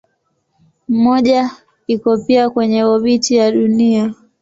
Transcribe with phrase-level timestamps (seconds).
[0.89, 1.51] Mmoja
[1.87, 4.13] iko pia kwenye obiti ya Dunia.